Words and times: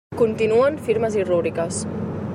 Continuen 0.19 0.79
firmes 0.87 1.19
i 1.21 1.27
rúbriques. 1.31 1.83